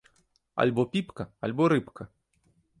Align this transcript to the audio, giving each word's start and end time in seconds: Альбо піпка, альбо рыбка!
Альбо 0.63 0.85
піпка, 0.95 1.27
альбо 1.45 1.69
рыбка! 1.77 2.09